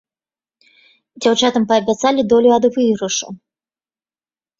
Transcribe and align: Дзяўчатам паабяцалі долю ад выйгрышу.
Дзяўчатам 1.25 1.67
паабяцалі 1.71 2.21
долю 2.31 2.49
ад 2.57 2.63
выйгрышу. 2.79 3.27